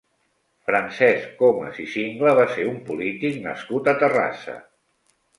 [0.67, 4.57] Francesc Comas i Singla va ser un polític nascut a Terrassa.